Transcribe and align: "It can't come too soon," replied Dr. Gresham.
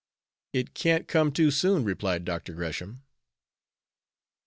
"It 0.51 0.73
can't 0.73 1.07
come 1.07 1.31
too 1.31 1.51
soon," 1.51 1.83
replied 1.83 2.25
Dr. 2.25 2.53
Gresham. 2.55 3.03